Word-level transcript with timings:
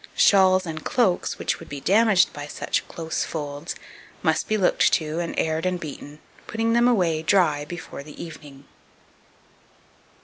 Shawls 0.15 0.65
and 0.65 0.83
cloaks, 0.83 1.37
which 1.37 1.59
would 1.59 1.69
be 1.69 1.79
damaged 1.79 2.33
by 2.33 2.47
such 2.47 2.87
close 2.87 3.23
folds, 3.23 3.75
must 4.23 4.47
be 4.47 4.57
looked 4.57 4.91
to, 4.93 5.19
and 5.19 5.37
aired 5.37 5.63
and 5.63 5.79
beaten, 5.79 6.17
putting 6.47 6.73
them 6.73 6.87
away 6.87 7.21
dry 7.21 7.65
before 7.65 8.01
the 8.01 8.19
evening. 8.19 8.65